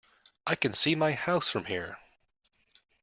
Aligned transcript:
I 0.47 0.55
can 0.55 0.73
see 0.73 0.95
my 0.95 1.11
house 1.11 1.47
from 1.51 1.65
here! 1.65 1.99